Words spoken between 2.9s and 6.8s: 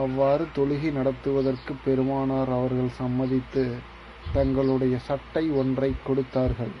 சம்மதித்து, தங்களுடைய சட்டை ஒன்றைக் கொடுத்தார்கள்.